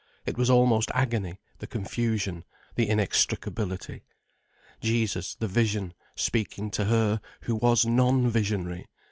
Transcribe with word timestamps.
It 0.25 0.35
was 0.35 0.49
almost 0.49 0.89
agony, 0.95 1.39
the 1.59 1.67
confusion, 1.67 2.43
the 2.73 2.87
inextricability. 2.89 4.01
Jesus, 4.79 5.35
the 5.35 5.47
vision, 5.47 5.93
speaking 6.15 6.71
to 6.71 6.85
her, 6.85 7.21
who 7.41 7.55
was 7.57 7.85
non 7.85 8.27
visionary! 8.27 8.87